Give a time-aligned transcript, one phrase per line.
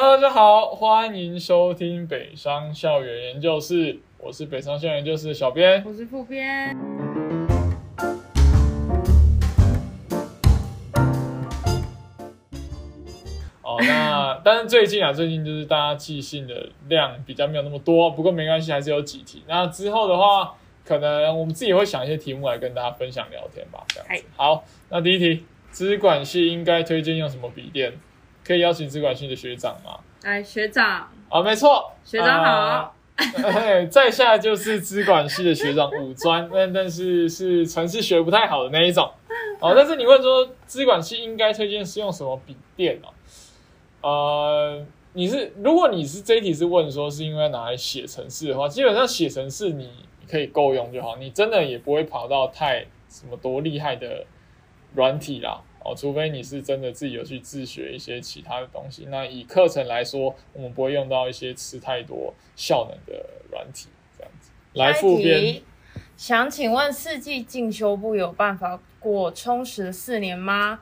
[0.00, 5.82] Hello，大家好，欢迎收听北商校园研究室，我是北商校园研究室的小编。
[5.84, 6.72] 我是副编。
[13.60, 19.42] 哦，那 但是最近啊，最近就是大家寄信的量比较没有那么多，不过没关系，还是有几题。
[19.48, 20.54] 那之后的话，
[20.84, 24.24] 可能我们自己会想一些题目来跟大家分享聊天吧，这样子。
[24.36, 27.92] 好，那第一题，资管系应该推荐用什么笔电？
[28.48, 30.00] 可以邀请资管系的学长吗？
[30.22, 32.94] 来，学长，啊，没错，学长好。
[33.42, 39.12] 呃在下就是资管系的学长五专， 但但是是城市学不太好的那一种。
[39.60, 43.12] 哦，但是你问说资管系应该推荐是用什么笔电哦？
[44.00, 49.90] 呃，你是如果你是这一题是问说是因为拿来写程式的话，基本上写程式你
[50.30, 54.24] 可以够用就好，你真的也不会跑到太什么多厉害的
[54.94, 55.60] 软体啦。
[55.88, 59.06] 哦，除非你是真的自己有去自学一些其他的东西。
[59.10, 64.50] 那以课程来说，我们不会用到一些吃太多效能的软体，这样子。
[64.74, 65.62] 来复编，
[66.16, 70.80] 想请问四季进修部有办法过充实的四年吗？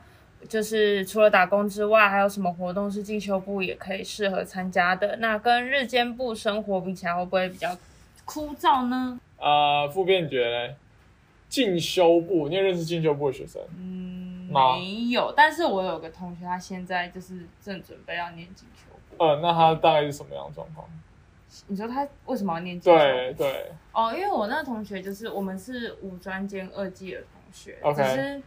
[0.48, 5.16] 就是除了打工之外，还有什么活动是进修部也可以适合参加的？
[5.16, 7.76] 那跟日间部生活比起来，会不会比较
[8.24, 9.18] 枯燥呢？
[9.38, 10.74] 啊，复编你觉得呢？
[11.48, 13.62] 进修部，你有认识进修部的学生？
[13.78, 13.95] 嗯，
[14.48, 19.24] 吗没有，但是我有个同学，他现在就是正准备要念进修部。
[19.24, 20.88] 呃，那他大概是什么样的状况？
[21.68, 23.04] 你说他为什么要念进修部？
[23.04, 28.42] 对对，哦，因为我那个同学就是我们是五专兼二技的同学只是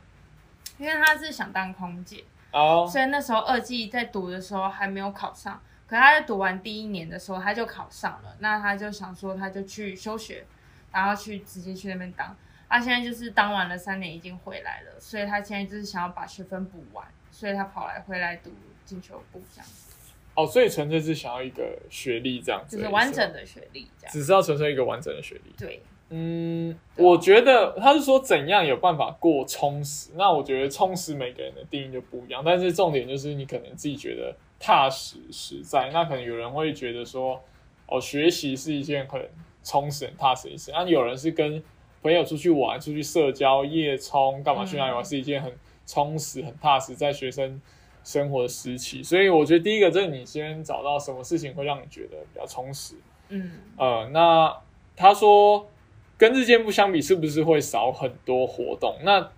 [0.78, 10.46] 因为他是想当空姐，好，所以那时候二技在读的时候还没有考上，可他在读完第一年的时候他就考上了，那他就想说他就去休学，
[10.92, 12.36] 然后去直接去那边当。
[12.70, 18.52] 他现在就是当完了三年已经回来了，所以他现在就是想要把学分补完，所以他跑来回来读
[18.86, 19.96] 进修部这样子，
[20.36, 24.14] 哦，所以纯粹是想要一个学历这样子，就是完，整的学历这样。
[24.14, 25.54] 只是要纯粹一个完整的学历。
[25.58, 37.44] 对，嗯，我觉得他是说怎样有办法过充实，那我觉得充实每个人的定义就不一样，但是重点就是你可能自己觉得踏实实在，那可能有人会觉得说，
[37.88, 39.28] 哦，学习是一件很
[39.64, 41.62] 充实、很踏实的事，那有人是跟
[42.02, 45.06] 朋友出去玩、出去社交、夜冲干嘛去哪里玩，嗯。
[45.06, 45.52] 是一件很
[45.86, 47.62] 充实、很踏实，在学生
[48.04, 52.96] 生活的时期，所以我觉得第一个就是你先找到什么事情会让你觉得比较充实，
[53.30, 54.56] 嗯，呃，那
[54.96, 55.70] 他说
[56.18, 58.96] 跟日间部相比，是不是会少很多活动？
[59.04, 59.32] 那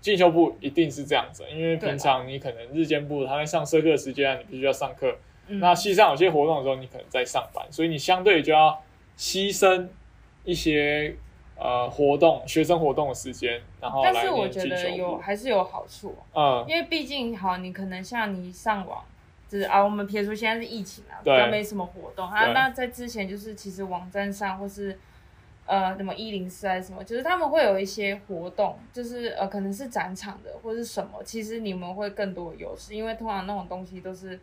[0.00, 5.16] 进修部一定是这样子，因为平常你可能日间部他在上社课的时间啊，你必须要上课。
[5.48, 5.58] 嗯。
[5.60, 8.82] 那系上有些活动的时候，你可能在上班，所以你相对就要
[9.16, 9.88] 牺牲
[10.44, 11.16] 一些
[11.56, 15.16] 呃活动、学生活动的时间，然后但是我觉得有。
[15.18, 19.04] 还是有好处嗯，哦、因为毕竟好，你可能像你上网，
[19.48, 22.52] 就是啊，我们撇除现在是疫情啊，比对较没什么活动啊。
[22.52, 24.98] 那在之前就是其实网站上或是
[25.66, 34.38] 呃什么一零四还是什么，就是他们会有一些活动，就是呃可能是展场的或是什么，其实你们会更多的优势，因为通常那种东西都是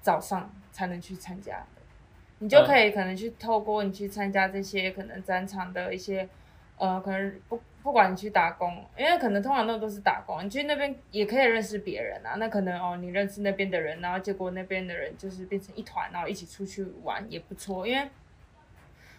[0.00, 1.79] 早上才能去参加的。
[2.40, 6.28] 你就可以可能去透过你去参加这些可能展场的一些
[6.76, 12.34] 呃，可能不不管你去打工，因为可能通常那都是打工，你去那边也可以认识别人啊。
[12.36, 17.86] 那可能哦，你认识那边的人，然后结果那边的人就是变成一团，然后一起出去玩也不错。
[17.86, 18.08] 因为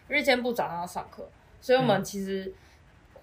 [0.08, 2.52] 日间部早上要上课，所以我们嗯其实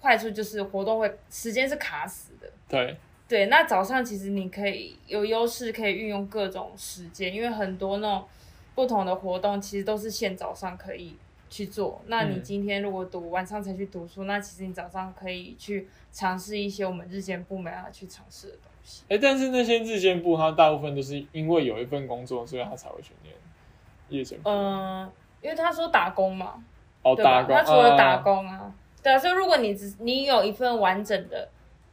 [0.01, 2.49] 坏处就是活动会时间是卡死的。
[2.67, 8.25] 对，对，那早上其实你可以有优势，可以运用各种时间，因为很多那种
[8.79, 11.13] 不同的活动其实都是现早上可以
[11.49, 12.01] 去做。
[12.07, 19.03] 那你嗯今天如果读晚上才去读书，那其实你早上可以去尝试一些我们日间部没办法去尝试的东西。
[19.09, 23.35] 哎，但是那些日间部，他大部分都是因为有一份工作，所以他才会去念
[24.07, 24.49] 夜间部。
[24.49, 26.63] 嗯、因为他说打工嘛，
[27.01, 28.73] 哦，打工，他除了打嗯工啊，
[29.03, 31.49] 对啊，所以如果你只你有一份完整的，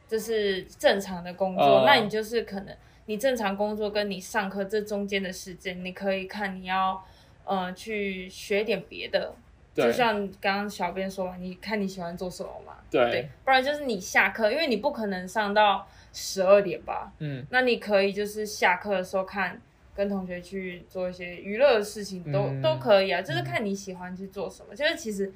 [0.06, 2.76] 就是正常的工作，嗯那你就是可能
[3.06, 7.04] 你正常工作跟你上课这中间的时间，你可以看你要
[7.44, 9.34] 呃去学点别的，
[9.74, 13.10] 就像刚刚小编说嘛，你看你喜欢做什么嘛，对。
[13.10, 19.60] 对，不然就是你下课，因为你不可能上到十二点吧，嗯，那你可以就是下课的时候看，
[19.94, 24.74] 跟同学去做一些娱乐的事情，都、嗯都可以啊，就是看你喜欢去做什么。
[24.74, 25.32] 就是其实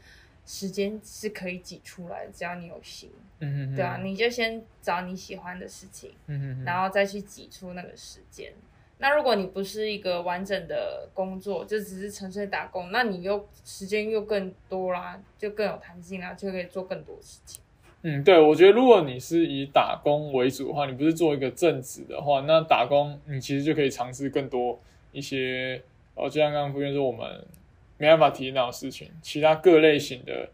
[0.46, 8.52] 时间是可以挤出来的，只要你有心，嗯哼对啊，，你就先找你喜欢的事情，嗯哼哼，然后再去挤出那个时间。
[8.98, 17.62] 那如果你不是一个完整的工作，就只是纯粹打工，那你又时间又更多啦，就更有弹性啦，就可以做更多事情。
[18.02, 24.78] 嗯，对，我觉得如果你是以打工为主的话，你不是做一个正职的话，那打工你其实就可以尝试更多
[25.12, 25.82] 一些
[26.14, 27.42] 哦，就像刚刚副院说，我们
[28.00, 30.48] 没办法体验到的事情，其他各类型的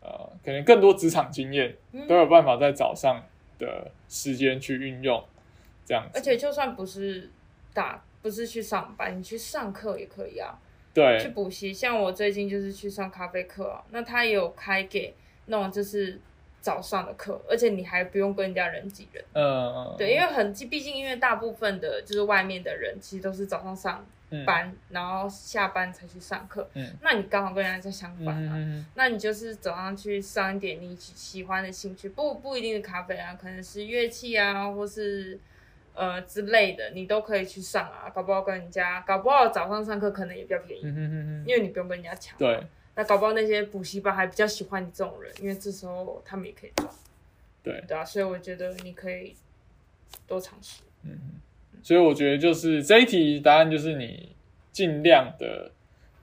[0.00, 3.22] 呃，可能更多职场经验嗯都有办法在早上
[3.56, 5.24] 的时间去运用，
[5.86, 6.18] 这样子。
[6.18, 7.30] 而且就算不是
[7.72, 10.58] 打，不是去上班，你去上课也可以啊。
[10.92, 15.14] 对去，补习，像我最近就是去上咖啡课啊，那他也有开给
[15.46, 16.20] 那种就是
[16.60, 19.24] 早上的课，而且你还不用跟人家人挤人。
[19.32, 26.68] 嗯，对，因为很，毕竟因为大部分的就是外面的人其实都是早上上嗯班，然后下班才去上课。
[26.74, 28.52] 嗯那你刚好跟人家在相嗯反啊。
[28.56, 35.38] 嗯那你就是早上去上一点你喜喜欢的兴趣，不不一定是咖啡啊，可能是乐器啊，或是
[35.94, 38.08] 呃之类的，你都可以去上啊。
[38.08, 42.38] 搞不好跟人家，搞不好早上上课可能也比较便宜，嗯嗯嗯，因为你不用跟人家抢。
[42.38, 46.88] 对那搞不好那些补习班还比较喜欢你这种人，因为这时候他们也可以赚，
[47.62, 49.34] 对，对啊，所以我觉得你可以
[50.26, 50.82] 多尝试。
[51.82, 54.28] 所以我觉得就是这一题答案就是你
[54.70, 55.70] 尽量的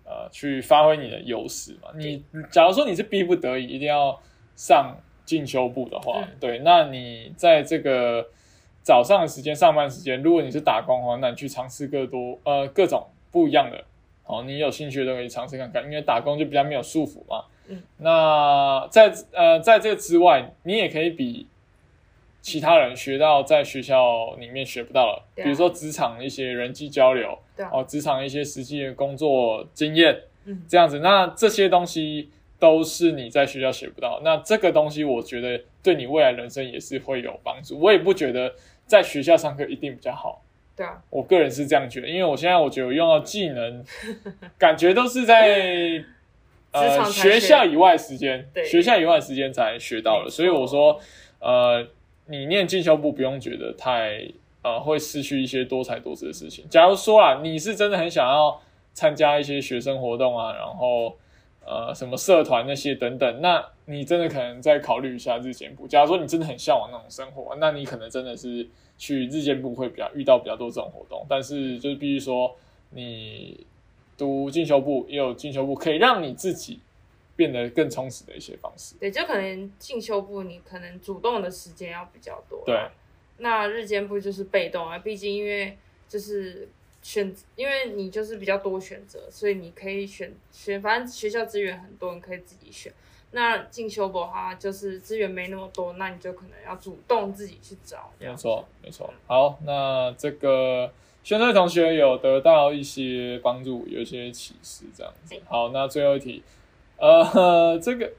[0.06, 1.90] 呃去发挥你的优势嘛。
[1.96, 4.20] 你假如说你是逼不得已一定要
[4.56, 4.96] 上
[5.26, 8.28] 进修部的话，嗯对，那你在这个
[8.82, 13.84] 早上的时间、上班时间，如果你是打工的话，那你去尝试更多呃各种不一样的。
[14.24, 17.46] 哦，你有兴趣的都可以尝试看看，因为打工就比较没有束缚嘛。
[17.68, 21.48] 嗯，那在呃在这之外，你也可以比
[22.42, 25.44] 其他人学到在学校里面学不到了，啊。
[25.44, 27.38] 比如说职场一些人际交流，
[27.72, 30.62] 哦，职场一些实际的工作经验，嗯。
[30.68, 34.22] 这样子，那这些东西都是你在学校学不到。
[34.24, 37.80] 那这个东西，我觉得对你未来人生也是会有帮助。
[37.80, 38.54] 我也不觉得
[38.86, 40.42] 在学校上课一定比较好，
[40.76, 43.84] 对啊，我个人是这样觉得，因为我现在我觉得我用到技能，
[44.58, 46.04] 感觉都是在。
[46.72, 47.32] 呃，学。
[47.32, 48.64] 学校以外时间，对。
[48.64, 51.00] 学校以外时间才学到的，所以我说，
[51.40, 51.84] 呃，
[52.30, 54.32] 你念进修部不用觉得太
[54.62, 56.64] 呃会失去一些多才多姿的事情。
[56.70, 58.62] 假如说啊，你是真的很想要
[58.94, 61.18] 参加一些学生活动啊，然后
[61.66, 65.88] 呃什么社团那些等等，那你真的可能再考虑一下日间部。
[65.88, 68.68] 假如说你真的很向往那种生活，那你可能真的是
[68.98, 71.26] 去日间部会比较遇到比较多这种活动。
[71.28, 72.56] 但是就是必须说，
[72.92, 73.66] 你
[74.18, 76.80] 读进修部也有进修部可以让你自己
[77.40, 78.96] 变得更充实的一些方式。
[79.00, 82.78] 对，就可能进修部你可能主动的时间要比较多，对，
[83.38, 85.78] 那日间部就是被动啊，毕竟因为
[86.10, 86.68] 就是
[87.02, 92.92] 选，因为你就是比较多选择，所以你可以选选，反正学校资源很多，你可以自己选。
[93.32, 98.12] 那进修部的话，就是资源没那么多，那你就可能要主动自己去找。
[98.20, 99.14] 没错，没错。
[99.28, 100.92] 好，那这个
[101.24, 105.36] 宣队同学有得到一些帮助，有一些启示，这样子。
[105.46, 106.44] 好，那最后一题，
[107.00, 108.12] 呃，这个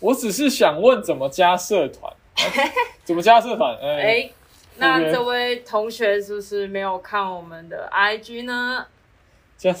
[0.00, 2.72] 我只是想问怎么加社团，哎
[3.04, 3.76] 怎么加社团？
[3.80, 4.30] 哎、哎，
[4.76, 8.86] 那这位同学是不是没有看我们的 IG 呢？
[9.56, 9.74] 加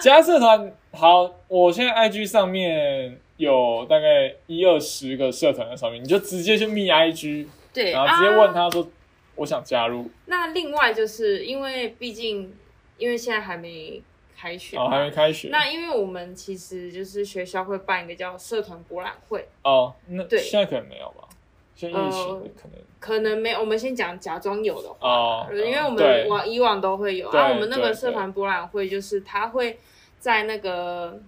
[0.00, 8.88] 加社团好，我现在 IG 上面有大概一二十个社团在上面，你就直接去密 IG，对，然后直接问啊他说、
[9.36, 12.52] 我想加入，那另外就是因为毕竟
[12.98, 14.02] 因为现在还没
[14.42, 20.40] 开学哦，还没开学，那因为我们其实就是学校会办一个叫社团博览会，哦，那对。
[20.40, 21.28] 现在可能没有吧，
[21.76, 22.80] 现在疫情呃可能。
[22.98, 29.78] 可能没，我们先讲假装有的话，哦因为我们往以往都会有，对啊，我们那个社团博览会就是他会
[30.18, 31.20] 在那个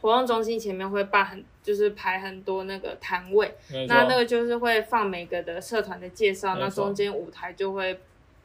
[0.00, 3.54] 活动中心前面会办很，就是排很多那个摊位，
[3.86, 8.00] 那那个就是会放每个的社团的介绍，那中间舞台就会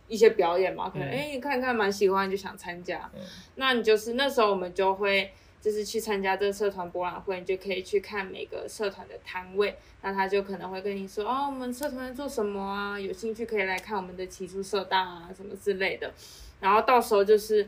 [0.08, 3.22] 一些表演嘛，可能嗯哎、诶你看看蛮喜欢就想参加，嗯。
[3.56, 5.32] 那你就是那时候我们就会
[5.62, 16.14] 就是去参加这个社团博览会，你就可以去看每个社团的摊位，那他就可能会跟你说哦，我们社团在做什么啊，有兴趣可以来看我们的起初社大啊什么之类的，
[16.60, 17.68] 然后到时候就是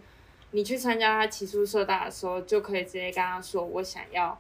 [0.52, 4.40] 你去参加他起初社大的时候，就可以直接跟他说我想要。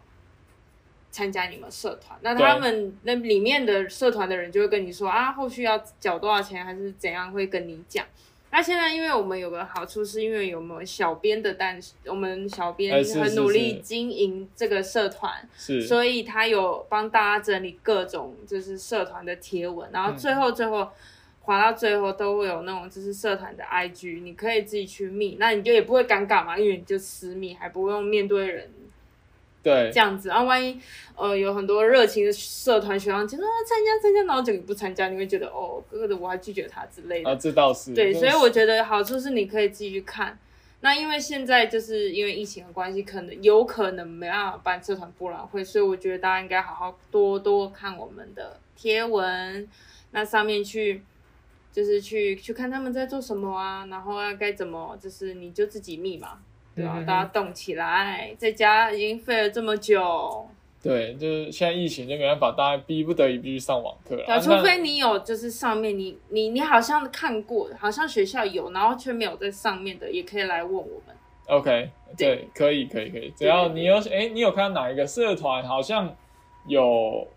[1.09, 8.05] 参加你们社团，那他们那里面的社团的人就会跟你说啊，后续要缴多少钱，还是怎样，会跟你讲。
[8.49, 15.81] 那现在因为我们有个好处，是因为有没有小编的但是我们小编很努力经营这个社团，是。
[15.81, 20.89] 所以他有帮大家整理各种就是社团的贴文，然后最后最后
[21.41, 28.69] 滑到最后都会有那种就是社团的 IG，你可以自己去密，那你就也不会尴尬嘛，因为你就私密，还不用面对人
[29.69, 30.43] 对这样子啊。
[30.43, 30.79] 万一
[31.15, 37.35] 呃有很多热情的社团学长姐说啊参加参加，然后结果不参加，你会觉得哦哥哥的我还拒绝他之类的啊，。
[37.35, 40.37] 这倒是对，所以我觉得好处是你可以继续看。
[40.79, 49.67] 那因为现在就是因为疫情的关系，可能有可能没办法办社团博览会，所以我觉得大家应该好好多多看我们的贴文，
[50.11, 51.01] 那上面去
[51.73, 56.37] 就是去去看他们在做什么啊，然后要该怎么，就是你就自己密嘛，
[56.77, 60.47] 对吧、嗯哼哼大家动起来，在家已经废了这么久，
[60.83, 64.23] 对，就是现在疫情就没办法，大家逼不得已必须上网课了。
[64.23, 71.15] 对啊，啊除非你有就是上面你你你好像看过，好像学校有，然后却没有在上面的，也可以来问我们。
[71.47, 76.15] OK，对，可以，可以，可以，只要你有哎，你有看到哪一个社团好像
[76.67, 77.27] 有，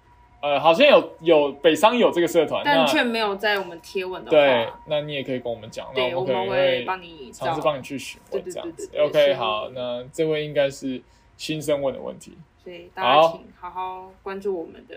[0.42, 9.10] 呃，好像有有北商有这个社团，但却没有在我们贴文的对，，那你也可以跟我们讲，那对，我我们可能会帮你找尝试帮你去询问对对这样子对对。
[9.10, 11.00] 对 OK，好，那这位应该是
[11.36, 14.94] 新生问的问题所以大家请好好关注我们的。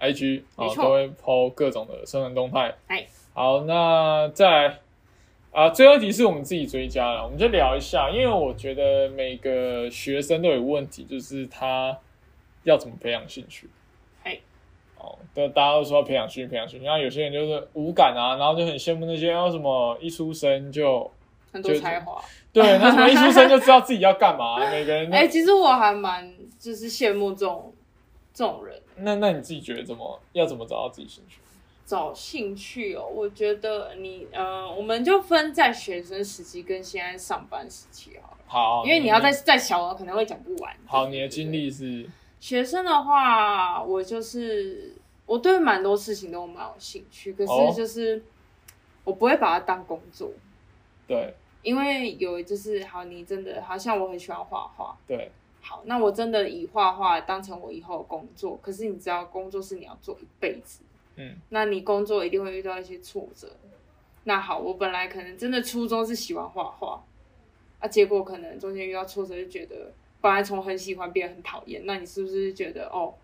[0.00, 2.72] ，IG 啊没错都会 PO 各种的生存动态。
[2.86, 3.04] 哎，
[3.34, 4.78] 好，那再来
[5.50, 11.98] 啊，最后一题是我们自己追加了，我们就聊一下，因为我觉得每个学生都有问题，就是他
[12.62, 13.68] 要怎么培养兴趣。
[15.54, 21.10] 大家都说要培养兴趣，培养兴趣，然后有些人就是无感啊，然后就很羡慕那些哦什么一出生就
[21.52, 22.22] 很多就才华，
[22.52, 27.72] 对，那什么一出生就知道自己要干嘛，每个人都哎、其实我还蛮就是羡慕这种
[28.32, 31.38] 这种人，那那你自己觉得怎么要怎么找到自己兴趣？
[31.86, 33.06] 找兴趣哦。
[33.10, 40.76] 我觉得你呃，我们就分在学生时期跟现在上班时期好了，好，因为你要在在小了可能会讲不完。
[40.84, 41.50] 好，你的经。
[41.50, 42.06] 历是
[42.40, 44.94] 学生的话，我就是
[45.26, 47.70] 我对蛮多事情都蛮有兴趣，可哦。
[47.70, 48.22] 是就是、
[49.04, 50.30] 我不会把它当工作，
[51.06, 51.34] 对。
[51.62, 55.30] 因为有就是好，你真的好像我很喜欢画画，对。
[55.60, 58.56] 好，那我真的以画画当成我以后的工作。
[58.62, 60.80] 可是你知道，工作是你要做一辈子，
[61.16, 63.50] 嗯，那你工作一定会遇到一些挫折。
[64.24, 67.02] 那好，我本来可能真的初衷是喜欢画画，
[67.80, 71.86] 啊，结果可能中间遇到挫折，就觉得本来从很喜欢变得很讨厌。
[71.86, 73.14] 那你是不是觉得哦，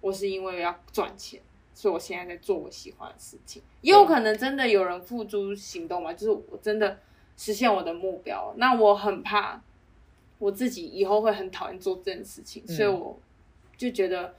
[0.00, 1.40] 我是因为要赚钱，
[1.74, 3.62] 所以我现在在做我喜欢的事情？
[3.82, 6.98] 也有可能真的有人付诸行动嘛，就是我真的
[7.36, 8.54] 实现我的目标。
[8.56, 9.62] 那我很怕
[10.38, 13.18] 我自己以后会很讨厌做这件事情，嗯所以我
[13.76, 14.34] 就觉得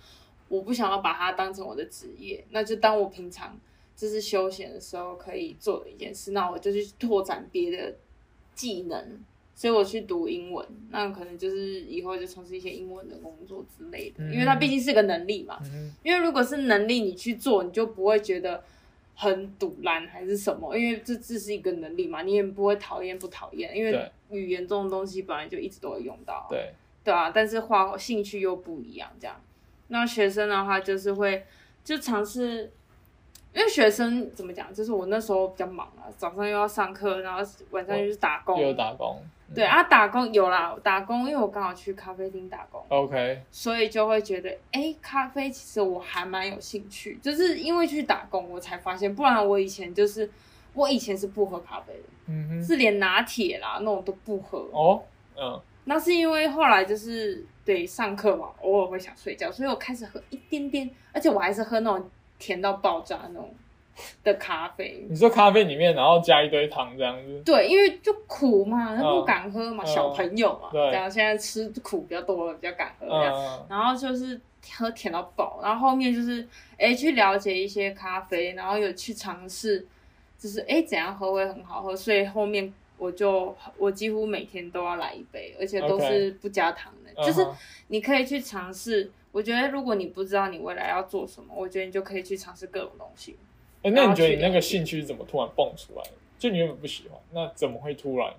[0.48, 3.60] 我不想要把它当成我的职业，那就当我平常
[3.96, 7.96] 就是休闲的时候可以做的一件事，那我就去拓展别的
[8.56, 9.24] 技能。
[9.58, 15.58] 所以我去读英文，那可能就是以后就从事一些英文的工作之类的，嗯因为它毕竟是个能力嘛。
[15.74, 18.64] 嗯因为如果是能力你去做，你就不会觉得
[19.16, 26.46] 很堵然还是什么，因为这这是一个能力嘛，你也不会讨厌不讨厌，因为对语言这种东西本来就一直都会用到。
[26.48, 26.72] 对
[27.04, 29.42] 对啊，但是画兴趣又不一样，这样。
[29.88, 31.44] 那学生的话就是会
[31.84, 32.72] 就尝试，
[33.56, 38.62] 因为学生怎么讲，就是我那时候比较忙啊，早上又要上课，然后晚上又是打工。
[38.62, 50.30] 又有打工，嗯对啊，打工有啦，打工，因为我刚好去咖啡厅打工，，OK，所以就会觉得，哎，咖啡其实我还蛮有兴趣，就是因为去打工我才发现，不然我以前就是
[50.74, 54.68] 我以前是不喝咖啡的，嗯哼，是连拿铁啦那种都不喝。
[54.74, 55.02] 哦，
[55.38, 63.54] 嗯，那是因为后来就是对上课嘛，偶尔会想睡觉，所以我开始喝一点点，而且我还是喝那种甜到爆炸那种
[64.24, 65.06] 的咖啡。
[65.10, 73.34] 你说咖啡里面然后加一堆糖这样子，对，因为就苦嘛，嗯不敢喝嘛，嗯小朋友嘛，对这样现在吃苦比较多了，比较敢喝这样。
[73.34, 74.40] 嗯，然后就是
[74.78, 79.86] 喝甜到饱，然后后面就是哎去了解一些咖啡，然后有去尝试，
[80.38, 87.46] 就是哎怎样喝会很好喝，所以后面我就我几乎每天都要来一杯，而且都是不加糖的嗯就是
[87.88, 89.12] 你可以去尝试。
[89.34, 93.38] 我觉得如果你不知道你未来要做什么，我觉得你就可以去尝试各种东西。
[93.84, 96.12] 哎，那你觉得你那个兴趣是怎么突然蹦出来的？
[96.40, 98.34] 就你原本不喜欢，那怎么会突然？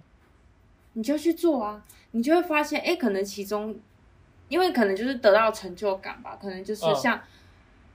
[0.95, 3.75] 你就去做啊，你就会发现，哎，可能其中，
[4.49, 7.21] 因为可能就是得到成就感吧，可能就是嗯像，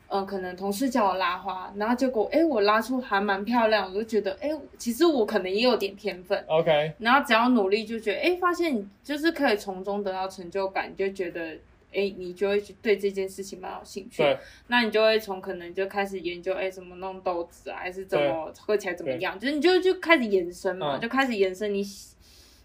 [0.07, 11.57] 呃，可能同事叫我拉花，然后结果，哎，我拉出还蛮漂亮，我就觉得，哎，其实我可能也有点天分，OK，然后只要努力，就觉得，哎，发现你就是可以从中得到成就感，你就觉得，
[11.93, 14.23] 哎，你就会去对这件事情蛮有兴趣，
[14.67, 22.15] 那你就会从可能就开始研究，哎，怎么弄豆子啊，还是怎么喝起来怎么样，就是你就就开始延伸嘛，嗯就开始延伸你喜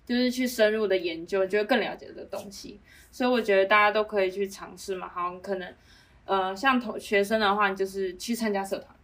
[0.06, 2.80] 就是去深入的研究，就会更了解这个东西。
[3.10, 5.06] 所以我觉得大家都可以去尝试嘛。
[5.06, 5.74] 好，可能
[6.24, 8.94] 呃，像同学生的话，你就是去参加社团。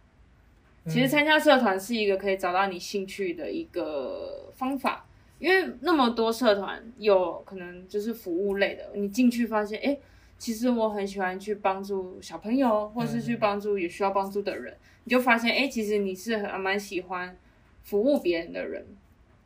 [0.87, 9.97] 其实嗯参加社团是一个可以找到你兴趣的一个方法，因为那么多社团有可能就是服务类的，你进去发现，哎，
[10.37, 14.75] 其实我很喜欢去帮助小朋友，或是去帮助有需要帮助的人，
[15.05, 17.35] 你就发现，哎，其实你是很蛮喜欢
[17.83, 18.85] 服务别人的人。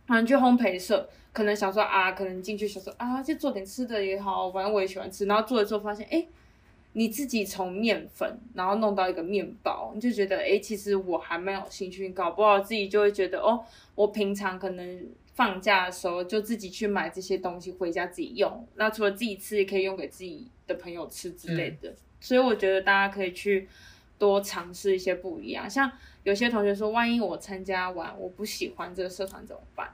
[0.08, 6.26] 可能去烘焙社，可能想说啊，可能进去想说啊，就做点吃的也好，反正我也喜欢吃，然后做一做发现，哎，
[6.94, 15.06] 你自己从面粉，然后弄到一个面包，你就觉得，哎，其实我还蛮有兴趣，搞不好自己就会觉得，哦，我平常可能
[15.40, 21.94] 放假的时候就自己去买这些东西回家自己用，那除了自己吃，也可以用给自己的朋友吃之类的。
[22.20, 23.70] 所以我觉得大家可以去
[24.18, 25.70] 多尝试一些不一样。
[25.70, 25.90] 像
[26.24, 29.90] 有些同学说，万一我参加完我不喜欢这个社团怎么办？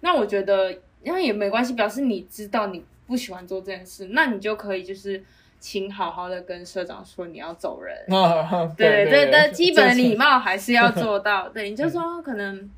[0.00, 5.24] 那我觉得那也没关系，表示你知道你不喜欢做这件事，那你就可以就是。
[5.62, 7.94] 请好好的跟社长说你要走人，
[8.78, 11.50] 对对对，基本礼貌还是要做到。
[11.50, 12.70] 对，你就 说可能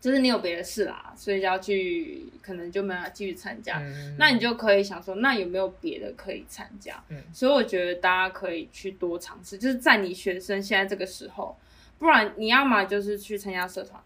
[0.00, 3.82] 就是你有别的事啦，所以要去，可能就没有继续参加。
[4.18, 7.02] 那你就可以想说，那有没有别的可以参加？
[7.32, 11.56] 所以我觉得大家可以去多尝试，就是在你学生现在这个时候，
[11.98, 14.02] 不然你要么就是去参加社团，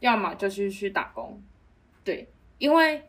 [0.00, 1.40] 要么就是去打工。
[2.04, 3.02] 对，因为。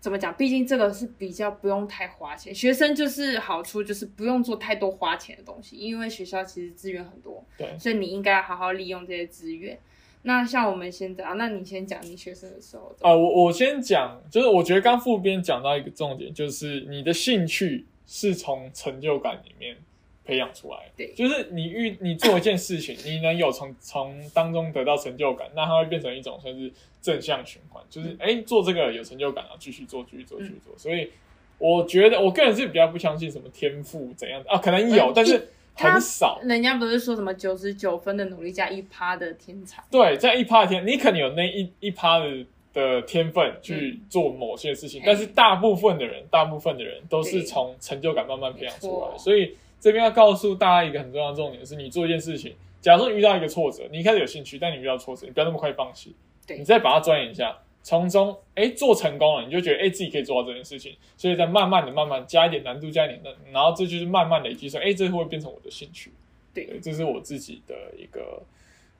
[0.00, 0.34] 怎么讲？
[0.34, 9.78] 毕竟这个是比较不用太花钱，学生就是好处就是不用做太多花钱的东西，因为学校其实资源很多，对，所以你应该好好利用这些资源。
[10.22, 12.94] 那像我们现在啊，那你先讲你学生的时候。
[13.00, 19.76] 呃，我我先讲，就是我觉得刚副编讲到一个重点，就是你的兴趣是从成就感里面。
[20.22, 26.70] 培养出来，对，就是你遇你做一件事情， 你能有从从当中得到成就感，那它会变成一种算是
[27.02, 30.72] 正向循环，就是哎做这个有成就感然后继续做，继续做，继续做。
[30.76, 31.10] 所以
[31.58, 36.40] 我觉得我个人是比较不相信什么天赋怎样啊，可能有，但是很少。
[36.42, 39.82] 人家不是说什么九十九分的努力加一趴的天才？
[39.90, 49.56] 对，在一趴的天，你可能有那一一趴的的天分去做某些事情，但是大部分的人，大部分的人都是从成就感慢慢培养出来，所以。
[49.82, 56.14] 这边要告诉大家一个很重要的重点是，你做一件事情，假如说遇到一个挫折，你一开始有兴趣，但你遇到挫折，你不要那么快放弃，
[56.48, 66.12] 你再把它钻研一下，从中哎做成功了，你就觉得哎自己可以做到这件事情，所以再慢慢的、慢慢加一点难度，加一点难，然后这就是慢慢累积说，哎，这会变成我的兴趣。
[66.52, 68.42] 对，这是我自己的一个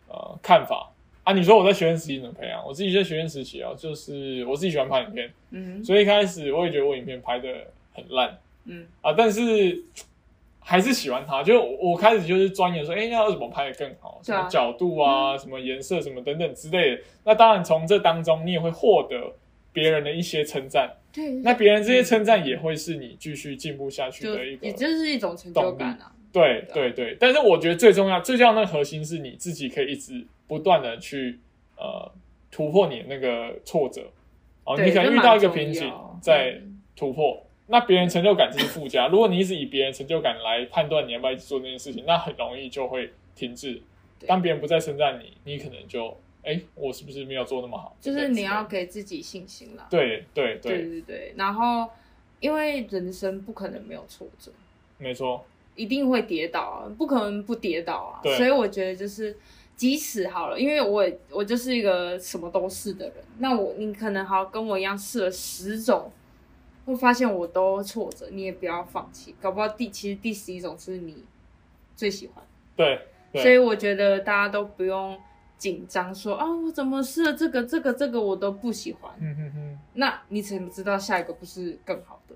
[0.08, 0.90] 呃看法
[1.24, 1.32] 啊。
[1.32, 2.64] 你说我在学院时期怎么培养？
[2.66, 9.84] 我自己在学院时期啊，就是我自己喜欢拍影片，嗯，所以一开始我也觉得我影片拍的很烂，嗯啊，但是。
[10.62, 17.02] 还是喜欢它，就我开始就是钻研说，哎，要怎么拍的更好，什么角度啊，什么颜色，什么等等之类的。
[17.24, 19.34] 那当然从这当中，你也会获得
[19.72, 20.88] 别人的一些称赞。
[21.12, 26.12] 对，那别人这些称赞也会是你继续进步下去的一个，也就是一种成就感啊。
[26.32, 31.40] 对对对，但是我觉得最重要、最重要的核心是你自己可以一直不断的去
[31.76, 32.08] 呃
[32.52, 34.02] 突破你那个挫折。
[34.64, 36.60] 哦，你可能遇到一个瓶颈，在
[36.94, 37.44] 突破。
[37.70, 43.80] 那别人成就感只是附加，如果你一直以别人成就感来判断你要不要一直做那件事情，那很容易就会停滞。
[44.26, 47.96] 当别人不再称赞你，你可能就哎，我是不是没有做那么好？
[48.00, 49.86] 就是你要给自己信心了。
[49.88, 51.34] 对对对对对。
[51.36, 51.88] 然后，
[52.40, 54.50] 因为人生不可能没有挫折，
[54.98, 58.20] 没错，一定会跌倒啊，不可能不跌倒啊。
[58.36, 59.38] 所以我觉得就是，
[59.76, 66.10] 即使好了，因为我我就是一个什么都是的人，那我你可能好跟我一样试了十种。
[66.86, 71.24] 会发现我都挫折，你也不要放弃，搞不好第其实第十一种是你
[71.94, 72.44] 最喜欢。
[72.76, 73.00] 对，
[73.34, 75.18] 所以我觉得大家都不用
[75.58, 79.12] 紧张，说啊我怎么试了这个这个这个我都不喜欢。
[79.20, 82.34] 嗯哼哼，那你怎么知道下一个不是更好的？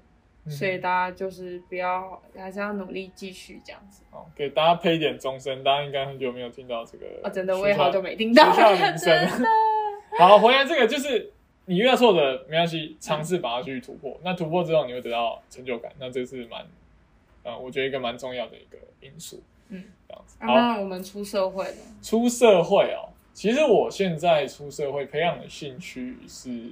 [0.50, 4.02] 所以大家就是不要，还是要努力继续这样子。
[4.10, 7.06] 哦，给大家配一点钟声，大家应该很久没有听到这个。
[7.22, 8.52] 啊，真的，我也好久没听到。
[8.52, 9.46] 学校铃声。
[10.20, 11.32] 好，回来这个就是。
[11.66, 14.20] 你遇到挫折没关系，尝试把它去突破。
[14.22, 15.90] 那突破之后，你会得到成就感。
[15.98, 16.66] 那这是蛮，
[17.42, 19.42] 呃，我觉得一个蛮重要的一个因素。
[19.70, 20.36] 嗯，这样子。
[20.40, 21.74] 那我们出社会了？
[22.02, 26.68] 出社会哦，其实我现在出社会培养的兴趣是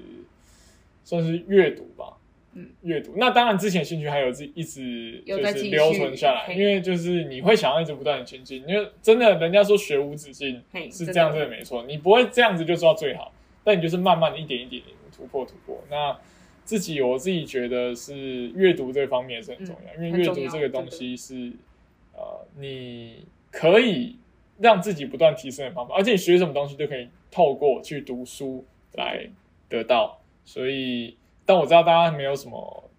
[1.05, 2.19] 算是阅读吧。
[2.55, 3.15] 嗯，阅读。
[3.17, 8.63] 那当然，之前兴趣还有是一直就是留存下来，因为就是你会想要一直不断的前进。
[8.69, 11.85] 因为真的，人家说学无止境是这样，真的没错。
[11.85, 13.33] 你不会这样子就做到最好。
[13.65, 14.83] 但你就是慢慢的一点一点
[15.17, 15.83] 突破突破。
[15.91, 16.19] 那
[16.65, 21.53] 自己我自己觉得是阅读这方面是很重要，因为阅读这个东西是
[22.13, 24.17] 呃，你可以
[24.59, 29.29] 让自己不断提升的方法，而且你学什么东西都可以透过去读书来
[29.69, 30.21] 得到。
[30.45, 32.91] 所以，但我知道大家没有什么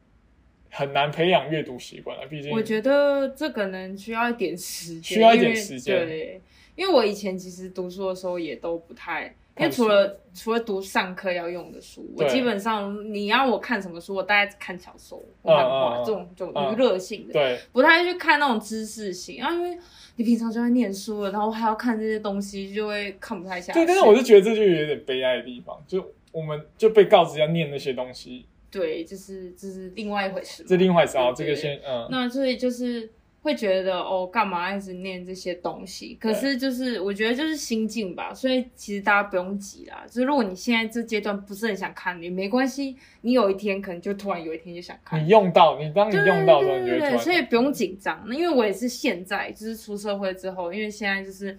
[0.69, 6.05] 很难培养阅读习惯了，毕竟我觉得这可能需要一点时间，需要一点时间。
[6.05, 6.41] 对，
[6.75, 9.33] 因为我以前其实读书的时候也都不太。
[9.57, 19.53] 因为除了除了读上课要用的书，我基本上你要我看什么书，我大概看小说、漫画这种这种娱乐性的，对，不太去看那种知识性啊。
[19.53, 19.77] 因为
[20.15, 23.79] 你平常就在念书了，然后还要看这些东西，就会看不太下去。
[23.79, 28.47] 对，但是我就觉得这就有点悲哀的地方，就我们就被告知要念那些东西。
[28.71, 30.63] 对，就是这是另外一回事。
[30.63, 32.07] 这另外一回事啊，这个先嗯。
[32.09, 33.07] 那所以就是
[33.43, 36.17] 会觉得哦，干嘛一直念这些东西？
[36.19, 40.05] 可是就是我觉得就是心境吧，所以其实大家不用急啦。
[40.07, 45.21] 就是如果你现在这阶段不是很想看，也没关系，你有一天可能就突然有一天就想看。
[45.21, 47.19] 你用到你当你用到的时候，你就会突然。
[47.19, 48.23] 所以不用紧张。
[48.25, 51.57] 那因为我也是现在就是出社会之后，因为现在就是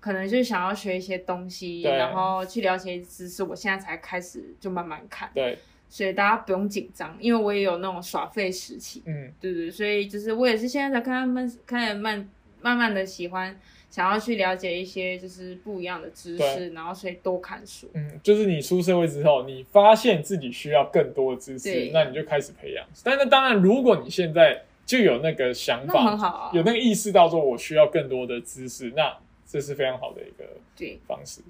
[0.00, 5.30] 可能就是想要学一些东西，然后去了解知识，我现在才开始就慢慢看。
[5.34, 5.58] 对。
[5.88, 12.28] 所以大家不用紧张，因为我也有那种耍废时期，嗯，对对，所以就是我也是现在才看慢开始慢
[12.60, 13.56] 慢慢的喜欢，
[13.90, 22.84] 想要去了解一些就是不一样的知识，然后所以多看书，嗯，就是你出社会之后，你发现自己需要更多的知识，那你就开始培养。
[23.04, 29.16] 但是当然，如果你现在就有那个想法，很好啊，有那个意识到说我需要更多的知识，那
[29.46, 30.44] 这是非常好的一个
[30.76, 31.40] 对方式。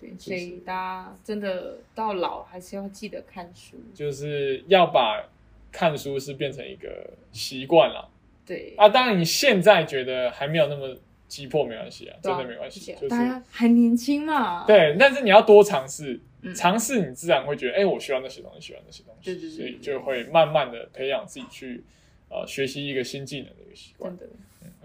[0.00, 5.28] 对，所以大家真的到老还是要记得看书，就是要把
[5.72, 8.08] 看书是变成一个习惯了。
[8.46, 14.64] 对啊，当然你现在觉得还没有那么急迫，没关系啊，真的没关系，大家还年轻嘛。
[14.66, 16.20] 对，但是你要多尝试，
[16.54, 21.82] 尝试你自然会觉得，哎，我需要那些东西，喜欢那些东西，对对对，所以就会慢慢的培养自己去
[22.30, 24.16] 呃学习一个新技能的一个习惯。
[24.16, 24.34] 真的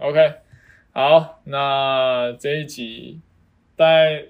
[0.00, 0.34] ，OK，
[0.92, 3.20] 好，那这一集
[3.76, 4.24] 大概。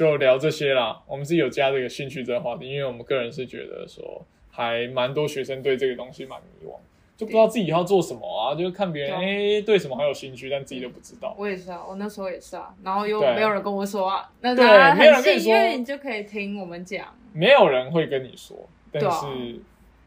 [0.00, 6.72] 就聊这些啦，我们是有加这个兴趣这个话题，因为我们个人是觉得说，还蛮多学生对这个东西蛮迷惘，
[7.18, 11.36] 就不知道自己要做什么啊，就看别人哎对什么很有兴趣，但自己都不知道。
[11.38, 17.06] 我也是啊，我那时候也是啊，然后又没有人跟我说啊，那对，没有人跟你说，你就可以听我们讲。
[17.34, 18.56] 没有人会跟你说，
[18.90, 19.26] 但是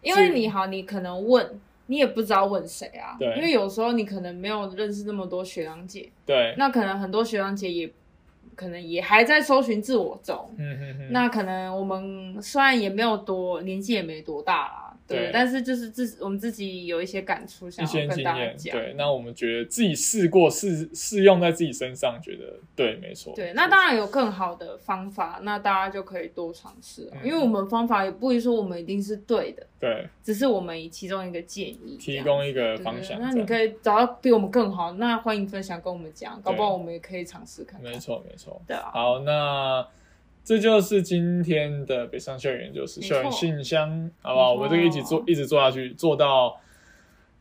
[0.02, 7.88] 因为你好，你可能问，你也不知道问谁啊，对，因为有时候你可能没有认识那么多学长姐，对，那可能很多学长姐也。
[8.56, 14.83] 可能也还在搜寻自我中，嗯哼哼，那可能我们虽然也没有多年纪也没多大啦。
[15.06, 18.78] 对，但是就是自我们自己有一些感触，想要跟大家讲。
[18.78, 23.34] 对，那我们觉得自己试过试试用在自己身上，觉得对，没错。
[23.36, 27.12] 对，那当然有更好的方法，那大家就可以多尝试。
[27.24, 33.20] 因为我们方法也不一定说我们一定是对的，对，只是我们其中一个建议，提供一个方向。
[33.20, 37.82] 那你可以找到比我们更好，那欢迎分享跟我们讲，搞不好我们也可以尝试看。
[37.82, 38.62] 没错，没错。
[38.66, 38.90] 对啊。
[38.94, 39.86] 好，那。
[40.44, 44.54] 这就是今天的北上校园，就是校园信箱，好不好？
[44.54, 46.60] 我们这个一起做，一直做下去，做到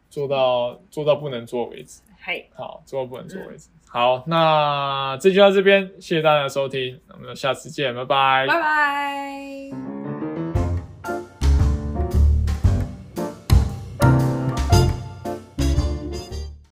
[0.08, 2.00] 做到做到不能做为止。
[2.20, 3.68] 嘿，好，做到不能做为止。
[3.88, 10.12] 好，那这就到这边，谢谢大家的收听，我们下次见，拜拜，拜拜。